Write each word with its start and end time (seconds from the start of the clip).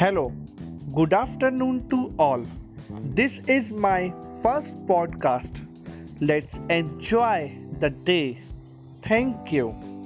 Hello, 0.00 0.32
good 0.94 1.12
afternoon 1.12 1.86
to 1.90 2.10
all. 2.18 2.42
This 3.14 3.32
is 3.46 3.70
my 3.70 4.14
first 4.42 4.74
podcast. 4.86 5.60
Let's 6.22 6.56
enjoy 6.70 7.54
the 7.80 7.90
day. 7.90 8.38
Thank 9.02 9.52
you. 9.52 9.99